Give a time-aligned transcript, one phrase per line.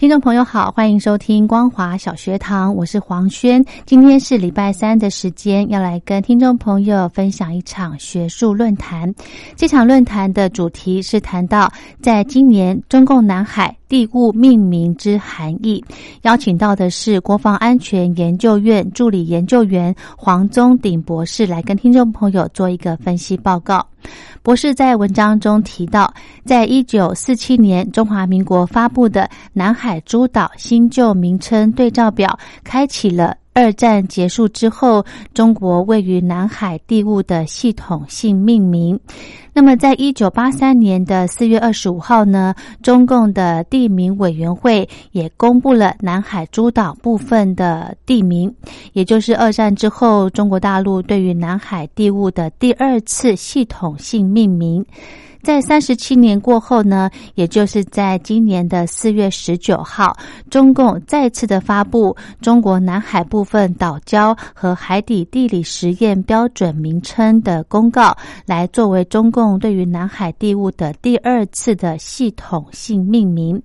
[0.00, 3.62] 听众朋友好，欢迎收听光华小学堂，我是黄轩。
[3.84, 9.14] 今天是礼拜三的时间，要来跟听众朋友分享一场学术论坛。
[9.56, 11.70] 这场论坛的主题是谈到
[12.00, 15.84] 在今年中共南海地物命名之含义。
[16.22, 23.84] 邀请到的是国防安全研究院助理研究员黄宗鼎博士，来跟听众朋友做一个分析报告。
[24.42, 26.14] 博士在文章中提到，
[26.46, 38.98] 在一九四七年中华民国发布的《南海诸岛新旧名称对照表》，开启了二战结束之后中国位于南海地物的系统性命名。
[39.52, 48.54] 那么，在一九八三年的四月二十五号呢，中共的地名委员会也公布了南海诸岛部分的地名，
[48.92, 54.86] 也就是二战之后中国大陆对于南海地物的第二次系统性命名。
[55.42, 60.16] 在三十七年过后呢，也就是在今年的四月十九号，
[60.50, 73.60] 中共再次的发布中国南海部分岛礁和海底地理实验标准名称的公告，来作为中共对于南海地物的第二次的系统性命名。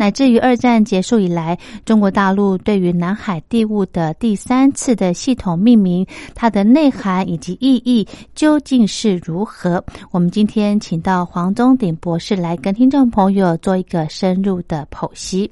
[0.00, 6.06] 乃至于二战结束以来，中国大陆对于南海地物的第三次的系统命名，
[6.36, 9.84] 它的内涵以及意义究竟是如何？
[10.12, 15.50] 我们今天请到黄宗鼎博士来跟听众朋友做一个深入的剖析。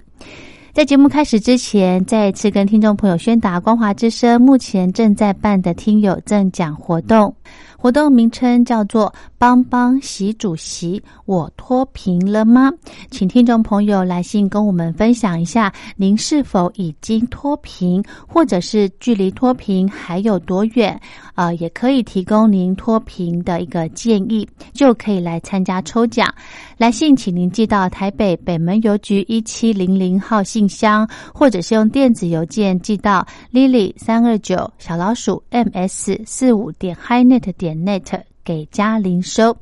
[0.75, 7.34] 在节目开始之前，再一次跟听众朋友宣达，光华之声目前正在办的听友赠奖活动。
[7.79, 12.73] 活动名称叫做“帮帮习主席，我脱贫了吗？”
[13.11, 20.99] 请听众朋友来信跟我们分享一下，您是否已经脱贫，或者是距离脱贫还有多远？
[21.35, 26.33] 啊，也可以提供您脱贫的一个建议，就可以来参加抽奖。
[26.79, 37.76] 来信请您寄到台北北门邮局一七零零号信箱，或者是用电子邮件寄到 lily 三二九小老鼠 ms 四五点 highnet 点。
[37.85, 39.57] Net 给嘉玲收，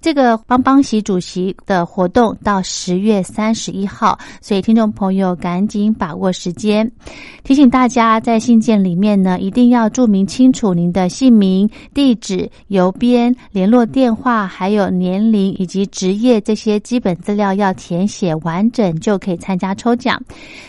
[0.00, 6.88] 这个帮帮习主席的活动到十月三十一号，所以听众朋友赶紧把握时间。
[7.42, 20.22] 提醒大家，在信件里面呢，一定要注明清楚您的姓名、地址、邮编、联络电话，还有年龄以及职业这些基本资料要填写完整，就可以参加抽奖。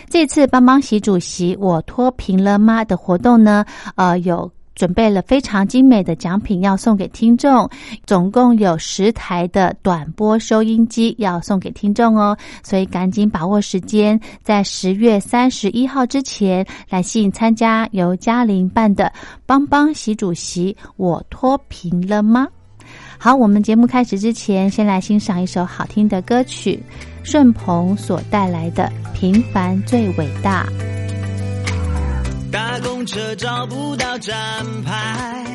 [0.10, 3.64] 这次帮帮习主席我脱贫了吗的活动呢？
[3.94, 4.52] 呃，有。
[4.80, 7.70] 准备了非常精美的奖品要送给听众，
[8.06, 19.12] 总共有十台的短波收音机要送给听众哦，所以赶紧把握时间，在十月三十一号之前来信参加由嘉玲办的
[19.46, 22.48] “帮帮习主席，我脱贫了吗？”
[23.20, 26.82] 好，我们节目开始之前，先来欣赏一首好听的歌曲，
[27.22, 30.66] 顺鹏所带来的《平凡最伟大》。
[32.52, 34.36] 搭公车找不到站
[34.84, 35.46] 牌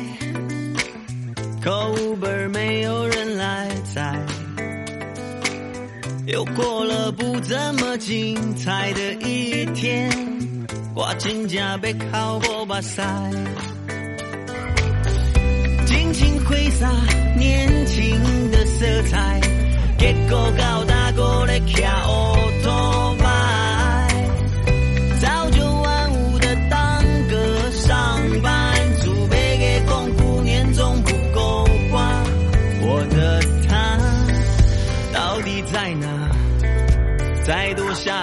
[1.61, 4.15] ，call Uber 没有人来载，
[6.25, 10.09] 又过了不怎么精彩的一天，
[10.93, 13.03] 挂金甲被烤过把塞，
[15.85, 16.89] 尽情挥洒
[17.37, 19.41] 年轻的色彩，
[19.97, 23.04] 结果搞大过来跳。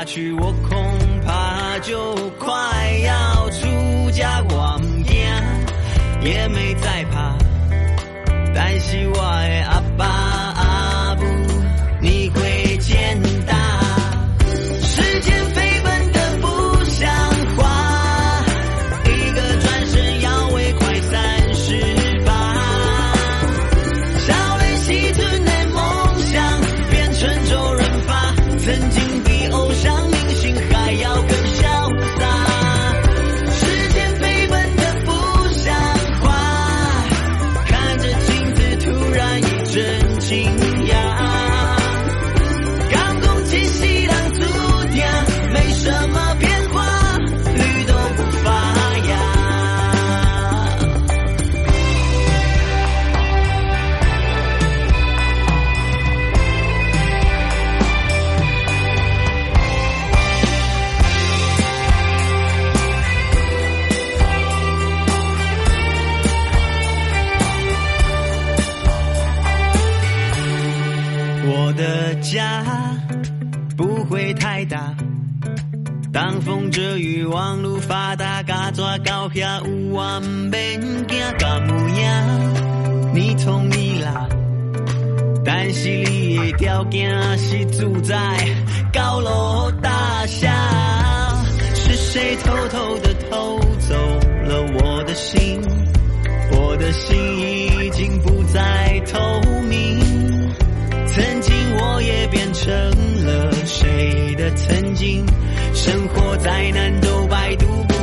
[0.05, 2.53] 去，我恐怕就快
[3.05, 5.17] 要出家我唔惊，
[6.23, 7.37] 也没再怕，
[8.55, 10.07] 但是我的阿爸。
[10.55, 11.25] 阿母，
[12.01, 13.42] 你会见。
[76.45, 83.15] 风遮雨，网路发达，加抓高下有万免惊，敢有影？
[83.15, 84.29] 你同意啦？
[85.45, 88.17] 但是你的条件是住在
[88.93, 91.45] 高楼大厦，
[91.75, 93.95] 是谁偷偷的偷走
[94.45, 95.61] 了我的心？
[96.51, 99.19] 我的心已经不再透
[99.69, 100.01] 明。
[101.07, 102.75] 曾经我也变成
[103.25, 105.25] 了谁的曾经，
[105.83, 108.02] 生活再难都百毒不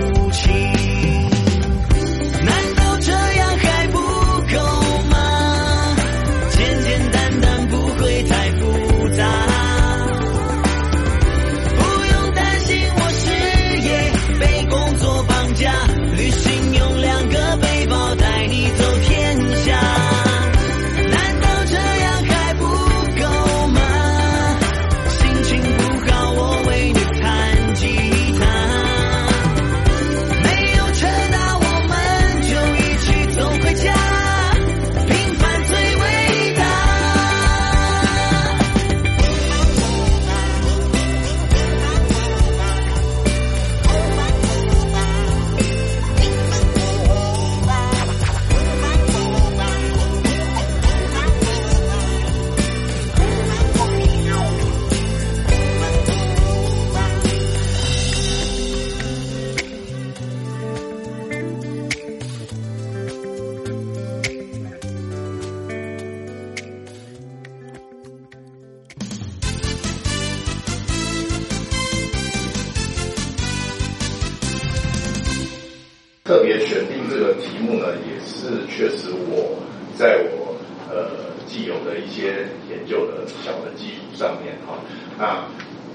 [76.29, 79.57] 特别选定这个题目呢，也是确实我
[79.97, 80.53] 在我
[80.87, 84.77] 呃既有的一些研究的小的基础上面哈，
[85.17, 85.43] 那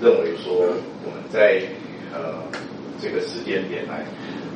[0.03, 0.75] 认为说
[1.07, 1.63] 我们在
[2.13, 2.35] 呃
[3.01, 4.05] 这个时间点来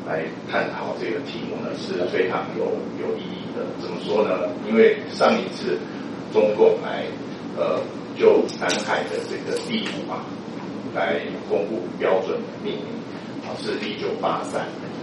[0.04, 2.64] 来探讨这个题目呢是非常有
[2.98, 3.62] 有意义的。
[3.80, 4.50] 怎么说呢？
[4.68, 5.78] 因为上一次
[6.32, 7.06] 中共来
[7.56, 7.78] 呃
[8.18, 10.26] 就南海的这个地图啊
[10.92, 12.84] 来公布标准的命名
[13.46, 14.97] 啊，是一九八三好。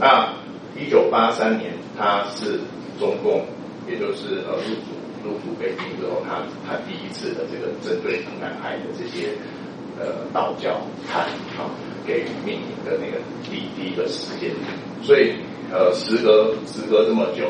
[0.00, 0.32] 那
[0.76, 2.60] 一九八三年，他是
[2.98, 3.44] 中共，
[3.88, 9.30] 也就是呃入主入主北京之后，他他第一次的这个针对南海的这些
[9.98, 11.26] 呃道教坛
[11.58, 11.70] 啊
[12.06, 15.34] 给予命名的那个第第一个时间点，所以
[15.72, 17.44] 呃时隔时隔这么久，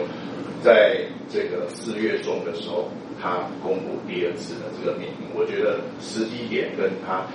[0.62, 2.88] 在这个四月中的时候，
[3.20, 7.26] 他公布第二次的这个命名，我觉得时机点跟他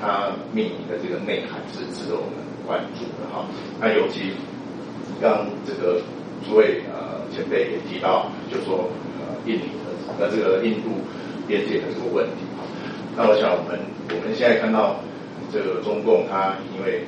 [0.00, 3.44] 他命名的这个内涵是值得我们关注的哈。
[3.80, 4.32] 那尤其
[5.22, 6.02] 刚这个
[6.44, 8.90] 诸位呃前辈也提到，就说
[9.22, 10.90] 呃印尼的那这个印度
[11.46, 12.66] 边界的这个问题哈。
[13.16, 13.78] 那我想我们
[14.10, 14.96] 我们现在看到
[15.52, 17.06] 这个中共它因为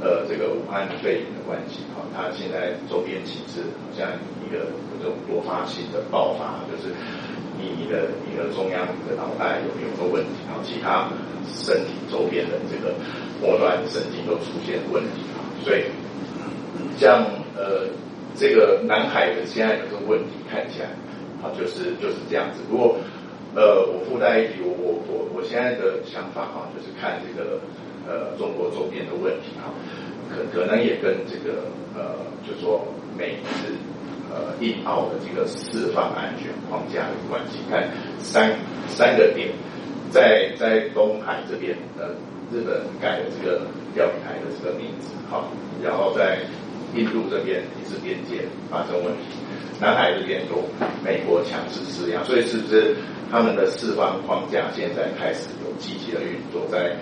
[0.00, 4.06] 呃这个武汉肺炎的关系哈，它现在周边情势好像
[4.46, 4.70] 一个
[5.02, 6.94] 这种多发性的爆发，就是
[7.58, 11.10] 你你的你的中央的脑袋有没有个问题，然后其他
[11.44, 12.94] 身体周边的这个
[13.42, 15.82] 末端神经都出现问题啊，所以
[16.98, 17.24] 像
[17.56, 17.86] 呃
[18.34, 20.90] 这个南海的现在的这个问题看起来
[21.42, 22.60] 啊就是就是这样子。
[22.68, 22.96] 不过
[23.54, 27.58] 呃我附带一提，我我我现在的想法哈、就是看这个
[28.06, 29.72] 呃中国周边的问题哈、
[30.28, 31.64] 可可能也跟这个
[31.96, 32.84] 呃就说
[33.16, 33.72] 美日
[34.30, 37.58] 呃印澳的这个释放安全框架有关系。
[37.70, 37.88] 看
[38.18, 38.52] 三
[38.86, 39.48] 三个点，
[40.10, 42.10] 在在东海这边呃
[42.52, 43.62] 日本改了这个
[43.94, 45.44] 钓鱼台的这个名字哈，
[45.82, 46.40] 然后在
[46.94, 49.36] 印度这边也是边界发生问题，
[49.78, 50.64] 南海这边有
[51.04, 52.96] 美国强势施压，所以是不是
[53.30, 56.96] 他们的释放框架现在开始有积极的运作，在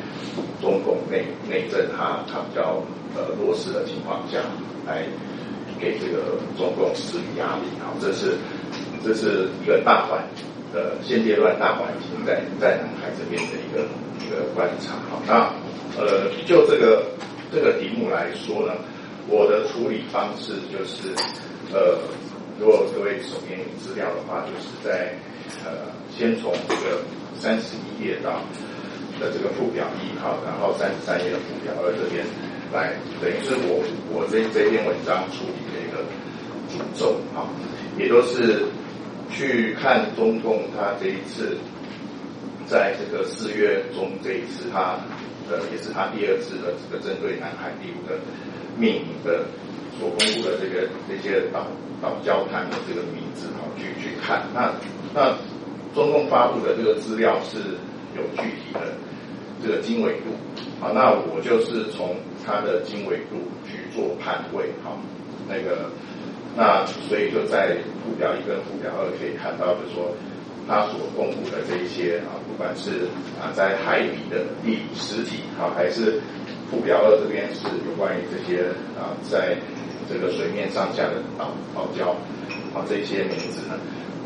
[0.61, 2.83] 中共内内政它它比较
[3.14, 4.38] 呃弱势的情况下，
[4.85, 5.05] 来
[5.78, 8.35] 给这个中共施予压力，好，这是
[9.05, 10.21] 这是一个大环
[10.75, 13.87] 呃现阶段大环境在在南海这边的一个
[14.26, 15.49] 一个观察，好，那
[15.97, 17.05] 呃就这个
[17.55, 18.75] 这个题目来说呢。
[19.28, 21.14] 我的处理方式就是，
[21.73, 21.99] 呃，
[22.61, 25.14] 如果各位手边有资料的话，就是在
[25.64, 27.02] 呃，先从这个
[27.35, 28.40] 三十一页到
[29.18, 32.25] 的这个附表一号，然后三十三页的附表二这边
[32.73, 33.83] 来，等于是我
[34.14, 36.04] 我这这篇文章处理的一个
[36.71, 37.50] 主轴啊，
[37.99, 38.64] 也都是
[39.30, 41.56] 去看中共他这一次
[42.66, 44.99] 在这个四月中这一次他
[45.50, 48.19] 呃也是他第二次的这个针对南海第五的。
[48.79, 49.47] 命名的
[49.99, 51.67] 所公布的这个这些岛
[52.03, 54.71] 岛礁滩的这个名字哈，去去看那
[55.15, 55.33] 那
[55.95, 57.57] 中共发布的这个资料是
[58.15, 58.93] 有具体的
[59.62, 60.37] 这个经纬度，
[60.79, 64.99] 好，那我就是从它的经纬度去做判位，好，
[65.49, 65.88] 那个，
[66.55, 70.12] 那所以就在图表一跟图表二可以看到，就说
[70.68, 73.08] 它所公布的这一些啊，不管是
[73.40, 76.20] 啊在海底的地理实体，好，还是
[76.70, 78.66] 附表二这边是有关于这些
[78.99, 79.56] 啊，在
[80.08, 82.11] 这个水面上下的岛岛礁，
[82.75, 83.75] 啊这些名字呢。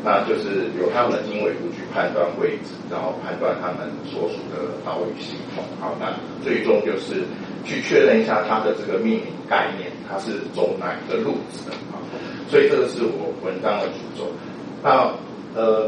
[0.03, 5.63] 那就是由他们的经纬度去判断位置，然后判断他们所属的岛屿系统。
[5.79, 6.11] 好，那
[6.43, 7.21] 最终就是
[7.63, 12.01] 去确认一下它的这个命名概念，它是走哪个路子的啊？
[12.49, 14.31] 所以这个是我文章的主轴。
[14.81, 15.13] 那
[15.53, 15.87] 呃，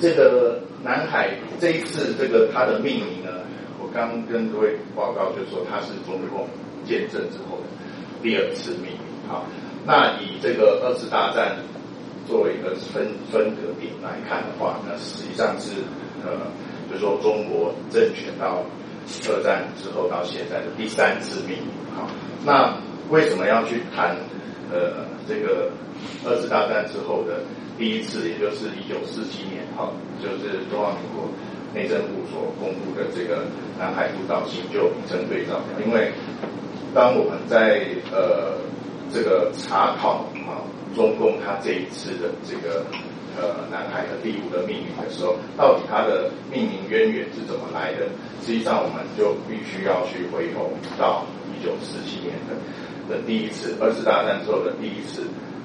[0.00, 1.30] 这个南海
[1.60, 3.30] 这一次这个它的命名呢，
[3.78, 6.48] 我刚跟各位报告就是说它是中共
[6.84, 7.66] 建政之后的
[8.22, 9.00] 第二次命名。
[9.28, 9.46] 好，
[9.86, 11.56] 那以这个二次大战。
[12.28, 15.72] 作为一个分分隔点来看的话，那实际上是
[16.24, 16.46] 呃，
[16.88, 18.62] 就说中国政权到
[19.26, 21.72] 二战之后到现在的第三次命名。
[21.96, 22.06] 好，
[22.46, 22.76] 那
[23.08, 24.14] 为什么要去谈
[24.70, 25.72] 呃这个
[26.24, 27.40] 二次大战之后的
[27.80, 29.88] 第一次，也就是一九四七年，哈，
[30.22, 31.26] 就是中华民国
[31.74, 33.46] 内政部所公布的这个
[33.78, 35.80] 南海督导新旧名称对照表？
[35.86, 36.12] 因为
[36.94, 38.58] 当我们在呃
[39.10, 40.60] 这个查考啊。
[40.92, 42.84] 中共他这一次的这个
[43.38, 48.08] 呃南海的第五的命名的时候，到底它的命名渊源是怎么来的？
[48.44, 50.68] 实际上，我们就必须要去回头
[50.98, 52.58] 到一九四七年的
[53.08, 55.22] 的第一次二次大战之后的第一次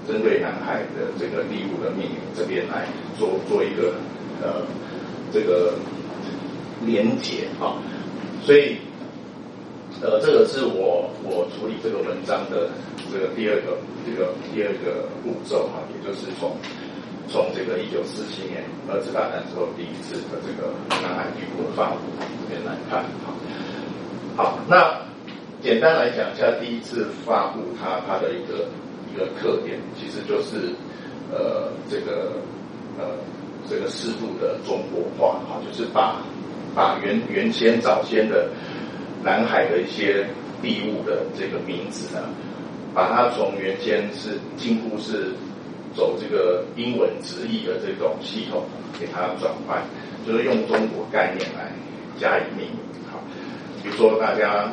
[0.07, 3.93] 针对南海的这个第五的命名这边来做做一个
[4.41, 4.65] 呃
[5.31, 5.73] 这个
[6.85, 7.77] 连结啊，
[8.43, 8.77] 所以。
[10.01, 12.69] 呃，这个是我我处理这个文章的
[13.09, 16.51] 这个第二个这个第二个步骤哈，也就是从
[17.29, 20.67] 从这个一九四七年二次大战之后第一次的这个
[21.01, 22.03] 南海帝国发布
[22.43, 23.31] 这边来看哈。
[24.35, 24.99] 好，那
[25.63, 28.67] 简单来讲一下第一次发布它它的一个
[29.17, 30.75] 个特点，其实就是
[31.31, 32.33] 呃这个
[32.99, 33.15] 呃
[33.69, 36.21] 这个适度的中国化哈，就是把
[36.75, 38.49] 把原原先早先的。
[39.23, 40.23] 南海的一些
[40.61, 42.21] 地物的这个名字呢，
[42.93, 45.33] 把它从原先是几乎是
[45.95, 48.65] 走这个英文直译的这种系统，
[48.99, 49.81] 给它转换，
[50.27, 51.71] 就是用中国概念来
[52.19, 52.77] 加以命名。
[53.11, 53.19] 好，
[53.81, 54.69] 比如说大家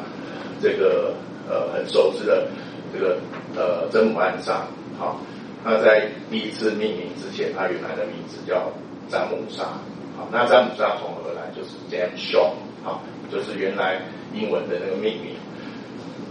[0.61, 1.15] 这个
[1.49, 2.47] 呃很熟知的
[2.93, 3.19] 这个
[3.57, 4.67] 呃真母暗沙，
[4.99, 5.21] 好，
[5.65, 8.73] 那在第一次命名之前，它原来的名字叫
[9.09, 9.65] 詹姆沙，
[10.17, 11.51] 好，那詹姆沙从何而来？
[11.55, 14.01] 就是 James Shaw，好，就是原来。
[14.35, 15.37] 英文的那个命名，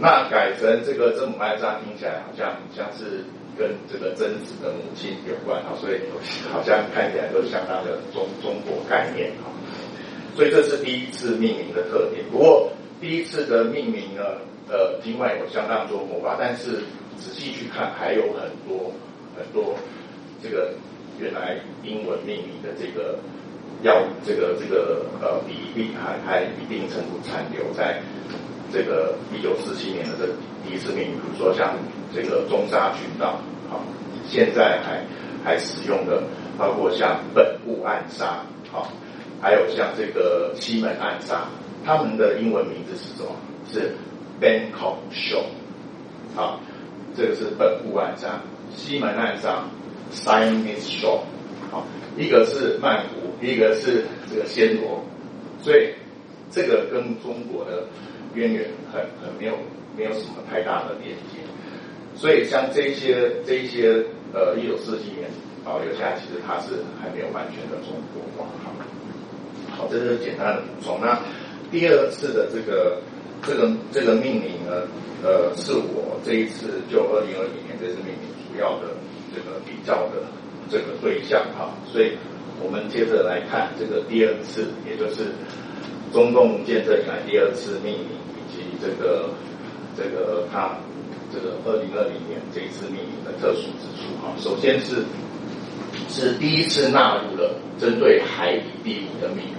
[0.00, 3.22] 那改成这个真母爱莎，听起来好像像是
[3.56, 6.00] 跟这个贞子的母亲有关啊，所以
[6.52, 9.46] 好像看起来都相当的中中国概念啊，
[10.34, 12.24] 所以这是第一次命名的特点。
[12.32, 14.22] 不过第一次的命名呢，
[14.68, 16.82] 呃，尽管有相当多魔法，但是
[17.18, 18.92] 仔细去看，还有很多
[19.36, 19.74] 很多
[20.42, 20.72] 这个
[21.18, 23.18] 原来英文命名的这个。
[23.82, 28.00] 要这个这个呃比例还还一定程度残留在
[28.72, 30.26] 这个一九四七年的这
[30.64, 31.74] 第一次命名，比如说像
[32.14, 33.80] 这个中沙群岛，好，
[34.28, 35.04] 现在还
[35.42, 36.22] 还使用的，
[36.56, 38.86] 包括像本部暗沙，好，
[39.40, 41.48] 还有像这个西门暗沙，
[41.84, 43.34] 他们的英文名字是什么？
[43.68, 43.96] 是
[44.42, 45.44] Bangkok Show，
[46.34, 46.58] 好，
[47.16, 48.40] 这个是本部暗沙，
[48.74, 49.64] 西门暗沙
[50.12, 51.20] Siamese Shore，
[51.70, 51.86] 好，
[52.18, 53.22] 一个是曼谷。
[53.42, 55.02] 一个是这个暹罗，
[55.60, 55.94] 所以
[56.48, 57.88] 这个跟中国的
[58.36, 59.54] 渊源很很没有
[59.96, 61.42] 没有什么太大的连接，
[62.14, 64.00] 所以像这些这些
[64.32, 65.28] 呃一九四几年
[65.64, 68.48] 保留下来，其实它是还没有完全的中国化。
[69.76, 71.00] 好，这是简单的补充。
[71.00, 71.18] 那
[71.72, 73.02] 第二次的这个
[73.46, 74.86] 这个这个命名呢，
[75.22, 78.94] 呃，是我这一次就二零二零年这次命名主要的
[79.34, 80.22] 这个比较的
[80.70, 82.12] 这个对象哈，所以。
[82.64, 85.32] 我们接着来看这个第二次，也就是
[86.12, 88.06] 中共建政以来第二次命名，
[88.38, 89.30] 以及这个
[89.96, 90.76] 这个它
[91.32, 94.32] 这个二零二零年这一次命名的特殊之处哈。
[94.38, 95.02] 首先是
[96.08, 99.56] 是第一次纳入了针对海底地物的命名，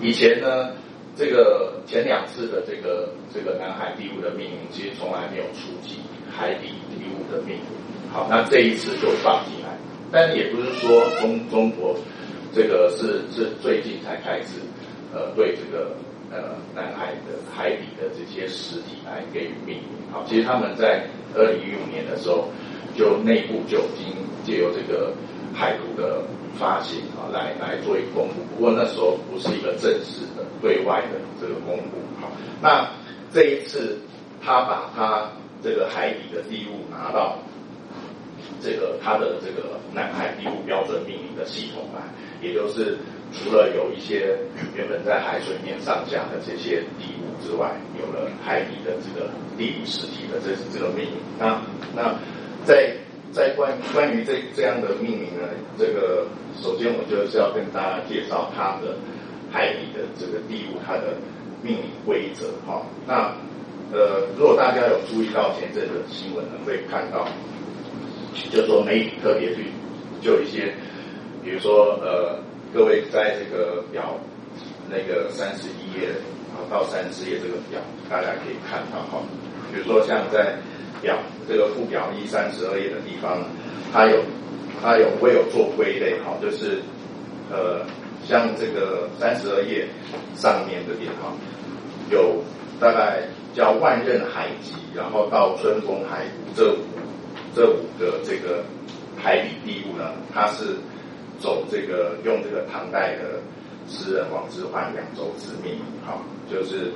[0.00, 0.68] 以前呢
[1.14, 6.00] 这个前两次的这个这个南海地物的命名，其实从来没有触及
[6.30, 7.64] 海底地物的命名。
[8.10, 9.76] 好，那这一次就放进来，
[10.10, 11.96] 但也不是说中中国。
[12.54, 14.60] 这个是是最近才开始，
[15.14, 15.96] 呃，对这个
[16.30, 19.84] 呃南海的海底的这些实体来给予命名。
[20.10, 22.48] 好，其实他们在二零一五年的时候，
[22.94, 24.14] 就内部就已经
[24.44, 25.14] 借由这个
[25.54, 26.22] 海图的
[26.58, 28.34] 发行啊，来来做一个公布。
[28.54, 31.98] 不过那时候不是一个正式的对外的这个公布。
[32.20, 32.30] 好，
[32.60, 32.88] 那
[33.32, 33.98] 这一次
[34.42, 35.30] 他把他
[35.62, 37.38] 这个海底的地物拿到
[38.60, 42.02] 这个他的这个南海地物标准命名的系统来，
[42.40, 42.98] 也就是
[43.32, 44.36] 除了有一些
[44.76, 51.14] 原本在海水面上下的这些地物之外，有了海底的这个地理实体的这这个命名。
[51.38, 51.60] 那
[51.94, 52.14] 那
[52.64, 52.94] 在
[53.32, 55.48] 在关关于这这样的命名呢，
[55.78, 56.26] 这个
[56.60, 58.96] 首先我就是要跟大家介绍它的
[59.50, 61.16] 海底的这个地物它的
[61.62, 62.82] 命名规则哈。
[63.06, 63.34] 那
[63.90, 67.26] 呃，如果大家有注意到前阵的新闻呢，会看到，
[68.50, 69.66] 就说媒体特别去
[70.22, 70.74] 就一些，
[71.42, 72.38] 比如说呃，
[72.72, 74.18] 各位在这个表
[74.88, 76.08] 那个三十一页
[76.52, 79.22] 啊到三十页这个表，大家可以看到哈，
[79.72, 80.56] 比如说像在
[81.02, 81.18] 表
[81.48, 83.42] 这个附表一三十二页的地方，
[83.92, 84.22] 它有
[84.80, 86.80] 它有会有做归类哈，就是
[87.50, 87.84] 呃
[88.24, 89.88] 像这个三十二页
[90.34, 91.34] 上面这边哈，
[92.10, 92.42] 有
[92.80, 93.24] 大概。
[93.54, 96.78] 叫万仞海集，然后到春风海谷这五
[97.54, 98.64] 这五个这个
[99.22, 100.78] 海底地物呢，它是
[101.38, 103.42] 走这个用这个唐代的
[103.86, 106.90] 诗人王之涣扬州之命好，就是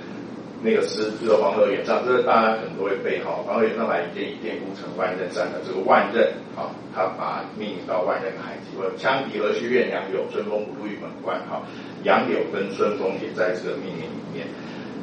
[0.62, 11.62] 那个诗这个黄河远上，这个大家可能都会背哈，黄河远上来一殿一殿孤城万仞山的这个万仞，哈，他把命名到万仞海脊，或羌笛何须怨杨柳，春风不度玉门关，哈，
[12.04, 14.46] 杨柳跟春风也在这个命名里面，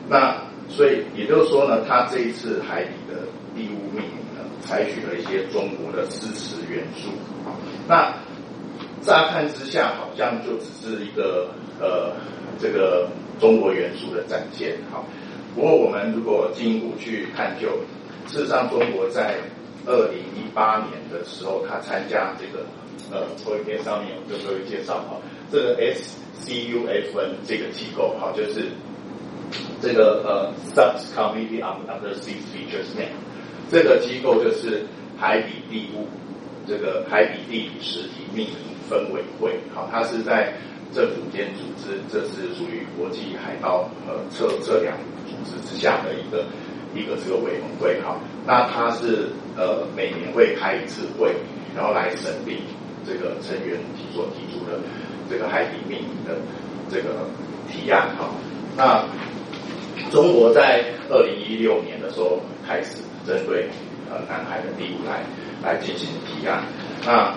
[0.10, 0.42] 那。
[0.70, 7.10] 所以也就是说呢，他这一次海底的地物命名呢，采取了一些中国的诗词元素。
[7.86, 8.13] 那
[9.02, 11.50] 乍看之下，好像就只是一个
[11.82, 12.13] 呃
[12.58, 13.10] 这个
[13.42, 15.04] 中国元素的展现哈。
[15.56, 17.70] 不过我们如果进一步去探究，
[18.28, 19.38] 事实上中国在
[19.86, 22.66] 二零一八年的时候，他参加这个
[23.12, 25.18] 呃投影片上面我就都会介绍哈，
[25.52, 28.70] 这个 S C U F N 这个机构哈，就是。
[29.80, 33.13] 这个呃，Subcommittee on Undersea Features Name，
[33.70, 34.84] 这个机构就是
[35.16, 36.08] 海底地物
[36.66, 38.56] 这个海底地理实体命名
[38.89, 40.54] 分委会，好，它是在
[40.93, 46.45] 政府间组织，这是属于国际海盗呃测测量组织之下的一个
[46.95, 51.34] 一个这个委员会，哈，那它是呃每年会开一次会，
[51.75, 52.60] 然后来审理
[53.06, 53.77] 这个成员
[54.13, 54.79] 所提出的
[55.29, 56.38] 这个海底命名的
[56.89, 57.27] 这个
[57.69, 58.29] 提案，哈，
[58.77, 59.06] 那。
[60.12, 63.67] 中国在二零一六年的时候开始针对
[64.10, 65.23] 呃南海的地物来
[65.63, 66.63] 来进行提案，
[67.06, 67.34] 那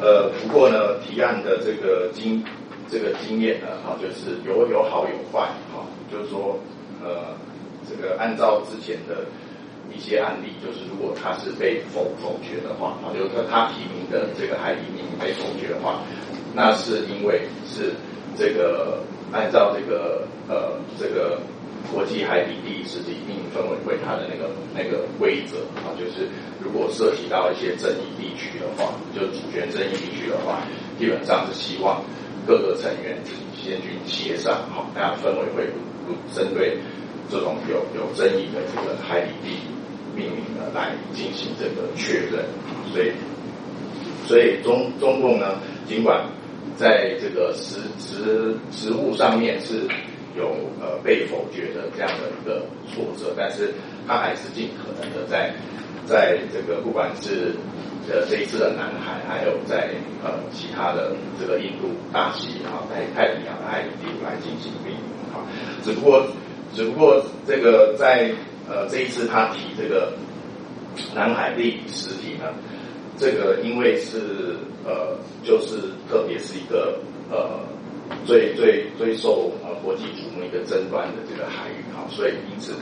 [0.00, 2.42] 呃不过呢提案的这个经
[2.88, 6.58] 这个经验呢哈就是有有好有坏哈，就是说
[7.02, 7.34] 呃
[7.88, 9.24] 这个按照之前的
[9.94, 16.02] 一些案例，就是如果他是被否否决的话啊，就是说他提名的这个海底命名被否决的话，
[16.54, 17.94] 那是因为是
[18.36, 19.00] 这个
[19.32, 21.38] 按照这个呃这个。
[21.94, 26.26] 国际海底地理实体命名分委会它的那个那个规则啊，就是
[26.58, 30.66] 如果涉及到一些争议地区的话，就主权争议地区的话，
[30.98, 32.02] 基本上是希望
[32.46, 33.18] 各个成员
[33.54, 35.66] 先去协商，好，大家分委会
[36.06, 36.78] 不针对
[37.30, 39.56] 这种有有争议的这个海底地
[40.14, 42.44] 命名呢，来进行这个确认。
[42.92, 43.12] 所以，
[44.26, 46.24] 所以中中共呢，尽管
[46.76, 49.88] 在这个实实实物上面是。
[50.36, 52.60] 有呃被否决的这样的一个
[52.92, 53.72] 挫折，但是
[54.06, 55.50] 他还是尽可能的在
[56.04, 57.54] 在这个不管是
[58.08, 59.90] 呃这一次的南海，还有在
[60.22, 65.00] 呃其他的这个印度大西啊，太太平洋的海域来进行命名
[65.32, 65.44] 啊。
[65.82, 66.26] 只不过
[66.74, 68.32] 只不过这个在
[68.68, 70.12] 呃这一次他提这个
[71.14, 72.44] 南海地理实体呢，
[73.16, 75.76] 这个因为是呃就是
[76.08, 76.98] 特别是一个
[77.30, 77.60] 呃。
[78.24, 82.72] 最最最受呃国际瞩目一个争端的这个海域哈，所以因此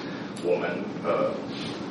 [0.44, 0.68] 我们
[1.02, 1.32] 呃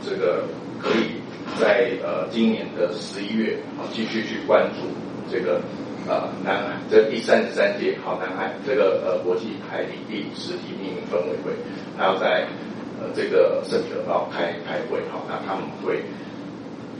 [0.07, 0.43] 这个
[0.79, 1.17] 可以
[1.59, 4.87] 在呃今年的十一月啊继续去关注
[5.31, 5.61] 这个
[6.07, 11.53] 呃南海这第三十三届好南海这个呃国际海底地理实体命名分委会，
[11.97, 12.47] 还要在
[12.99, 16.03] 呃这个圣彼得堡开开会好，那他们会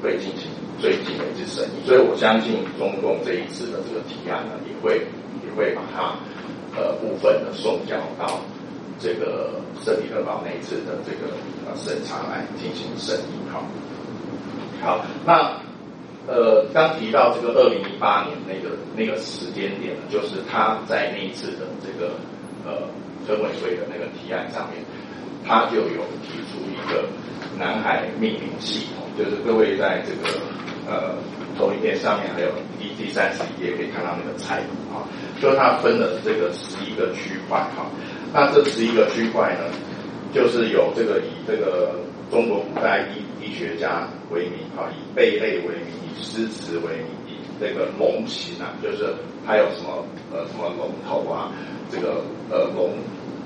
[0.01, 5.01] 会进行最近的一次审议，所以我相信中共这一次的这个提案呢，也会
[5.45, 6.15] 也会把它。
[6.75, 8.39] 呃，部分的送交到
[8.97, 11.29] 这个圣彼得堡那一次的这个
[11.67, 13.63] 呃审查来进行审议，好，
[14.83, 15.55] 好，那
[16.27, 22.11] 呃刚提到这个二零一八年那个那个时间点呢，就是他在那一次的这个
[22.65, 22.87] 呃
[23.25, 24.83] 分委会的那个提案上面，
[25.47, 27.05] 他就有提出一个
[27.57, 30.37] 南海命名系统，就是各位在这个
[30.85, 31.15] 呃
[31.57, 35.07] 投影片上面还有第第三十一页可以看到那个菜谱啊，
[35.41, 37.85] 就是它分了这个十一个区块哈。
[38.33, 39.71] 那这十一个区块呢，
[40.33, 41.95] 就是有这个以这个
[42.29, 49.13] 中国古代医医学家为名哈，以贝类为名，以诗词为名，以这个龙形啊，就是
[49.45, 51.51] 还有什么呃什么龙头啊，
[51.91, 52.95] 这个呃龙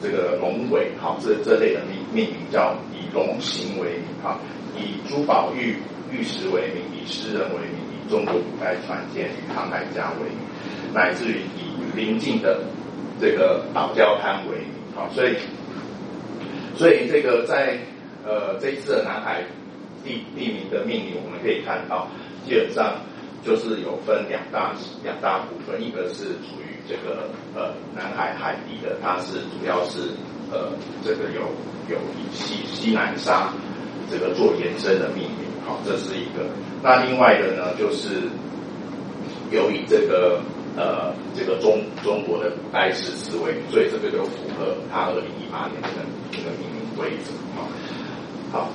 [0.01, 4.39] 这个龙尾哈，这这类的命命名叫以龙形为名哈，
[4.75, 5.77] 以珠宝玉
[6.11, 12.59] 玉石为名，以诗人为名，以中国古代传剑与航海家为名，乃至于以邻近的
[13.19, 14.67] 这个岛礁滩为名。
[14.95, 15.35] 好，所以，
[16.75, 17.77] 所以这个在
[18.25, 19.43] 呃这一次的南海
[20.07, 22.07] 地地名的命名，我们可以看到，
[22.45, 23.01] 基本上
[23.43, 30.15] 就是有分两大两大部分，一个是属于这个呃南海海地的，它是主要是
[30.49, 30.71] 呃
[31.03, 31.41] 这个有
[31.91, 33.51] 有以西西南沙
[34.09, 36.47] 这个做延伸的命名，好，这是一个。
[36.81, 38.29] 那另外的呢，就是
[39.51, 40.39] 由于这个。
[40.77, 45.89] 呃，这个中中国的古代史思维，所以这个就符合他二零一八年的
[46.29, 47.65] 这个命名规则啊。
[48.51, 48.69] 好，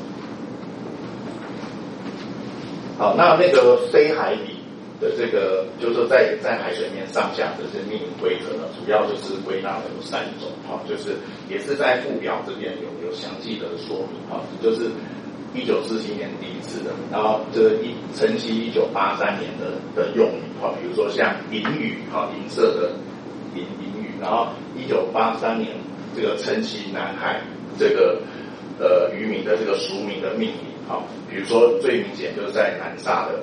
[3.02, 4.62] 好，那那个非海底
[5.00, 11.16] 的这个，就是说在在海水面上下的这命名规则呢，主要就是归纳了有三种哈，就是
[11.50, 14.90] 也是在附表这边有有详细的说明哈，就是。
[15.54, 22.92] 一九四七年第一次的，然后这一晨曦一九八三年的的用语哈，比如说像银语哈，银色的
[23.54, 25.72] 银银语，然后一九八三年
[26.16, 27.42] 这个晨曦南海
[27.78, 28.22] 这个
[28.80, 33.40] 呃渔民的这个俗名的命名好，比如说最明显就是在南沙的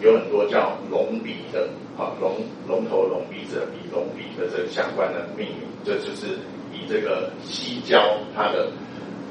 [0.00, 6.38] 有很多叫龙鼻的哈龙龙头龙鼻子的鼻龙鼻的这个相关的命名，这就是
[6.72, 8.68] 以这个西郊它的。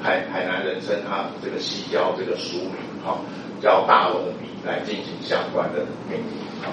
[0.02, 3.18] 海海南人称它这个西郊这个俗名哈，
[3.62, 6.68] 叫大龙鼻来进行相关的命名哈。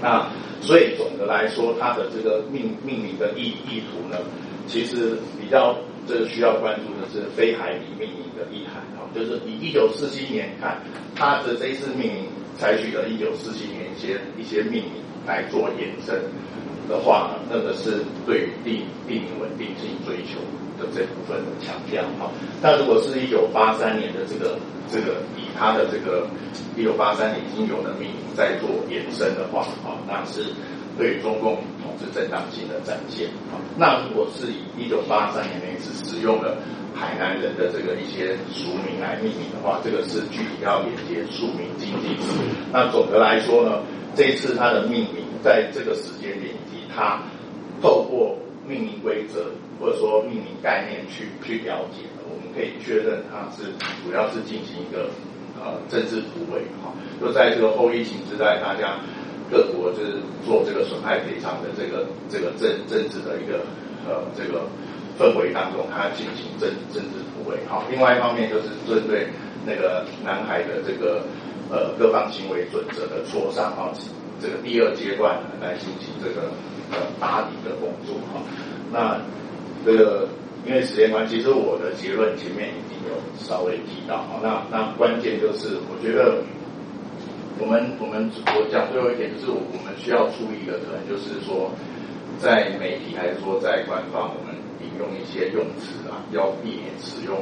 [0.00, 0.26] 那
[0.62, 4.16] 所以总的来说，它的这个命命名的意意图呢，
[4.66, 5.76] 其实比较
[6.06, 10.78] 这个需要关注的是非海里命名的意涵哈，就是以一九四七年看，
[11.14, 12.24] 它的这一次命名
[12.58, 16.22] 采取了一九四七年一些一些命名来做延伸
[16.88, 20.40] 的话呢，那个是对于地地名稳定性追求。
[20.76, 22.28] 的这部分的强调哈，
[22.60, 24.58] 那如果是一九八三年的这个
[24.90, 26.26] 这个以他的这个
[26.76, 30.50] 一九八三年已经有的命名在做延伸的话啊，那是
[30.98, 33.28] 对中共统治正当性的展现。
[33.76, 36.56] 那如果是以一九八三年那次使用了
[36.94, 42.38] 海南人的这个一些俗名来命名的话，这个是具体要连接庶民经济史。
[42.72, 43.82] 那总的来说呢，
[44.14, 47.22] 这次它的命名在这个时间点以及它
[47.82, 49.50] 透过命名规则。
[49.80, 53.72] 或者说命名概念去去了解，我们可以确认它是
[54.06, 55.10] 主要是进行一个
[55.58, 58.96] 呃政治突围哈，就在这个后疫情时代，大家
[59.50, 63.60] 各国就是做这个损害赔偿的这个这个政政治的一个
[64.08, 64.66] 呃这个
[65.18, 67.82] 氛围当中，它进行政政治突围哈。
[67.90, 69.28] 另外一方面就是针对
[69.66, 71.22] 那个南海的这个
[71.70, 73.92] 呃各方行为准则的磋商啊，
[74.40, 76.50] 这个第二阶段来进行这个
[76.92, 78.42] 呃打底的工作哈，
[78.92, 79.20] 那。
[79.86, 80.26] 这个
[80.64, 84.40] 因为时间关系，其实我的结论前面已经有稍微提到哈。
[84.42, 86.38] 那那关键就是，我觉得
[87.58, 91.70] 我们我们我讲最后一点就是，我们需要注意的可能就是说，
[92.38, 97.38] 在媒体还是说在官方，我们引用一些用词啊，要避免使用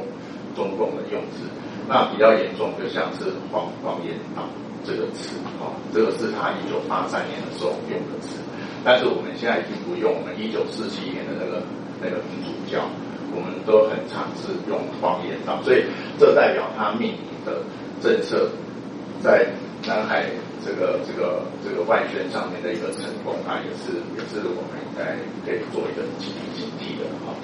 [0.55, 1.49] 中共的用词。
[1.87, 4.47] 那比较严重，就像是“谎谎言党”
[4.85, 8.39] 这个词啊，这个是他一九八三年的时候用的词，
[8.85, 11.61] 但是我们现在已经不用我们一九四七年的那个。
[12.01, 12.83] 那个民主教，
[13.33, 15.85] 我们都很尝试用方言党，所以
[16.19, 17.61] 这代表他命名的
[18.01, 18.49] 政策
[19.21, 19.47] 在
[19.85, 20.25] 南海
[20.63, 27.35] 这个这个这个外宣上面的一个成功，啊也是也是我们应该可以做一个积极警惕的哈。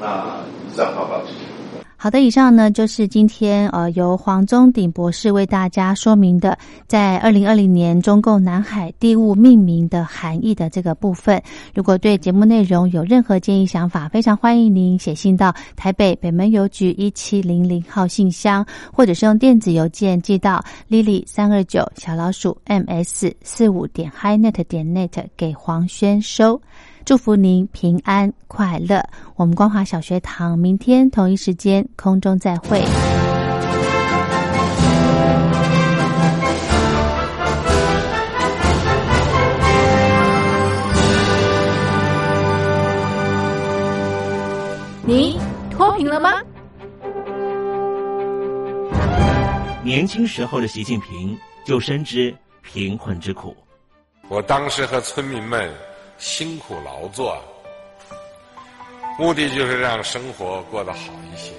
[0.00, 1.67] 那以上报告，谢谢。
[2.00, 6.56] 好的，以上呢就是今天呃由黄宗鼎博士为大家说明的，
[6.86, 11.42] 在二零二零年中共南海地物命名的含义的这个部分。
[11.74, 26.62] 如果对节目内容有任何建议想法，非常欢迎您写信到台北北门邮局一七零零号信箱，或者是用电子邮件寄到 lily 三二九小老鼠 ms 四五点 hi net 点 net 给黄轩收。
[27.08, 29.02] 祝福您平安快乐。
[29.34, 32.82] 我们光华小学堂明天同一时间空中再会。
[45.06, 45.40] 你
[45.70, 46.30] 脱贫了吗？
[49.82, 51.34] 年轻时候的习近平。
[51.64, 53.54] 就深知贫困之苦。
[54.28, 55.70] 我当时和村民们
[56.18, 57.36] 辛苦劳作，
[59.20, 61.52] 目的就是让生活过得好一些。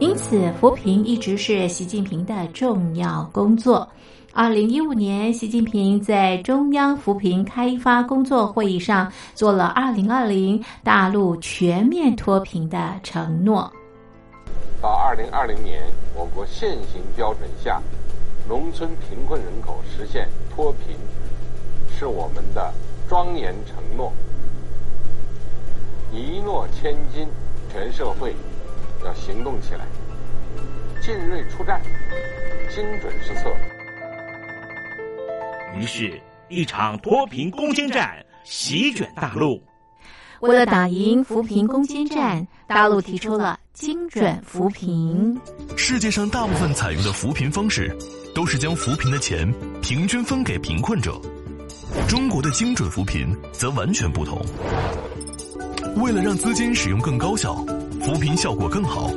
[0.00, 3.88] 因此，扶贫一直是习近平的重要工作。
[4.32, 13.72] 二零一五年，习近平在中央扶贫开发工作会议上做了二零二零大陆全面脱贫的承诺。
[14.82, 15.84] 到二零二零年，
[16.16, 17.80] 我国现行标准下，
[18.48, 20.96] 农村贫困人口实现脱贫，
[21.96, 22.74] 是我们的
[23.08, 24.12] 庄严承诺。
[26.12, 27.26] 一诺千金，
[27.72, 28.34] 全社会
[29.04, 29.84] 要行动起来，
[31.00, 31.82] 进锐出战，
[32.72, 33.50] 精准施策。
[35.76, 39.60] 于是，一场脱贫攻坚战席卷大陆。
[40.40, 45.40] 为了打赢扶贫攻坚战，大陆提出了精准扶贫。
[45.76, 47.96] 世界上大部分采用的扶贫方式，
[48.34, 51.20] 都是将扶贫的钱平均分给贫困者。
[52.08, 54.40] 中国的精准扶贫则完全不同。
[55.96, 57.54] 为了让资金使用更高效，
[58.02, 59.10] 扶贫效果更好，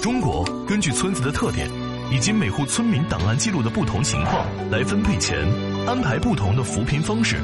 [0.00, 1.68] 中国根据村子的特点。
[2.10, 5.48] 以及每户村民档案记录的不同情况来分配钱，
[5.86, 7.40] 安排不同的扶贫方式。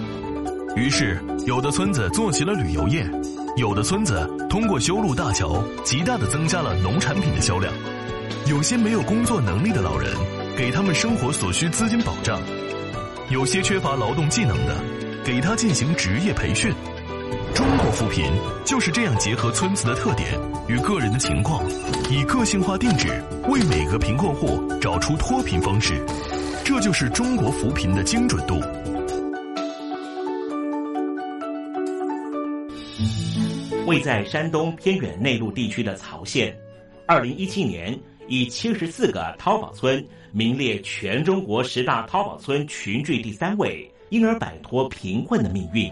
[0.77, 3.11] 于是，有的村子做起了旅游业，
[3.57, 7.73] 有的村子通过修路大桥，极大的增加了农产品的销量。
[8.45, 10.15] 有些没有工作能力的老人，
[10.55, 12.39] 给他们生活所需资金保障；
[13.31, 14.75] 有些缺乏劳动技能的，
[15.23, 16.73] 给他进行职业培训。
[17.55, 18.25] 中国扶贫
[18.65, 20.29] 就是这样结合村子的特点
[20.67, 21.63] 与个人的情况，
[22.11, 26.03] 以个性化定制为每个贫困户找出脱贫方式，
[26.65, 28.59] 这就是中国扶贫的精准度。
[33.87, 36.57] 位在山东偏远内陆地区的曹县，
[37.07, 45.91] 二零一七年以七十四个淘宝村名列全中国十大淘宝村群聚第三位，因而摆脱贫困的命运。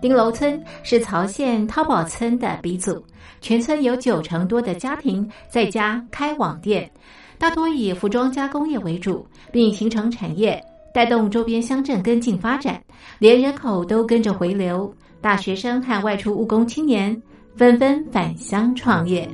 [0.00, 3.04] 丁楼村是曹县淘宝村的鼻祖，
[3.40, 6.90] 全村有九成多的家庭在家开网店，
[7.38, 10.62] 大多以服装加工业为主，并形成产业，
[10.94, 12.82] 带动周边乡镇跟进发展，
[13.18, 17.14] 连人口都跟着回流，大学生和外出务工青年
[17.54, 19.28] 纷纷返乡创业。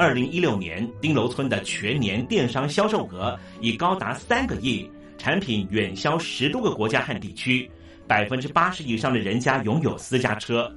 [0.00, 7.70] 二零一六年，丁楼村的全年电商销售额已高达三个亿，产品远销十多个国家和地区。
[8.08, 10.74] 百分之八十以上的人家拥有私家车。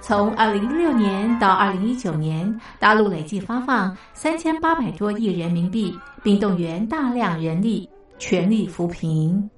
[0.00, 9.48] 从二零一六年到二零一九年，大陆累计发放三千八百多亿人民币，并动员大量人力，全力扶贫。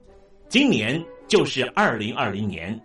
[0.51, 2.79] 今年就是二零二零年，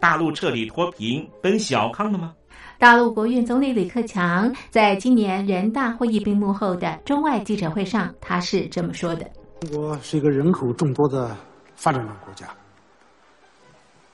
[0.00, 2.34] 大陆彻底脱贫奔小康了吗？
[2.78, 11.36] 大陆国务院总理李克强在今年人大会议闭幕后的中外记者会上，他是这么说的：“中国是一个人口众多的。”
[11.78, 12.48] 发展中国家，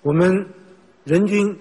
[0.01, 0.35] 我们
[1.05, 1.57] 人均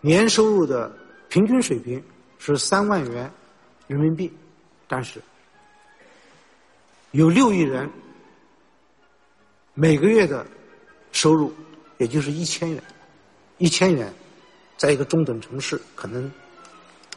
[0.00, 0.88] 年收入的
[1.28, 2.00] 平均水平
[2.38, 3.28] 是三万元
[3.88, 4.32] 人民币，
[4.86, 5.20] 但是
[7.10, 7.90] 有六亿人
[9.74, 10.46] 每个月的
[11.10, 11.52] 收入
[11.98, 12.80] 也就是一千元，
[13.58, 14.14] 一千元
[14.76, 16.30] 在一个中等城市可能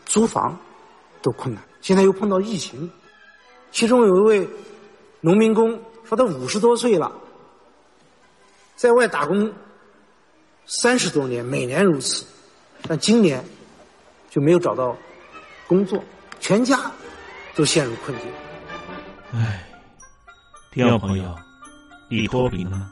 [0.05, 0.57] 租房
[1.21, 1.63] 都困难。
[1.81, 2.89] 现在又碰到疫情，
[3.71, 4.49] 其中有一位
[5.21, 5.79] 农民工。
[6.05, 7.11] 说他五十多岁了，
[8.75, 9.53] 在外打工
[10.65, 12.25] 三十多年，每年如此，
[12.87, 13.45] 但今年
[14.27, 14.97] 就没有找到
[15.67, 16.03] 工作，
[16.39, 16.91] 全家
[17.53, 18.27] 都陷入困境。
[19.33, 19.69] 唉，
[20.71, 21.35] 第二朋友，
[22.09, 22.91] 你脱贫了吗？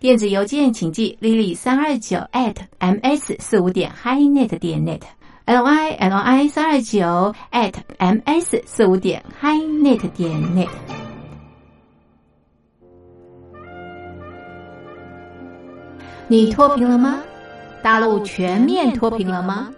[0.00, 8.62] 电子邮件请寄 lily 三二九 at ms 四五点 highnet 点 net，l i l i 三二九 at ms
[8.64, 10.68] 四五点 highnet 点 net。
[16.28, 17.20] 你脱贫了吗？
[17.82, 19.68] 大陆全面脱贫了吗？